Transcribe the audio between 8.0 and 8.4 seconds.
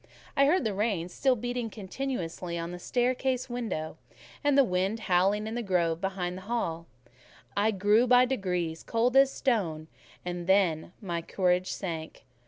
by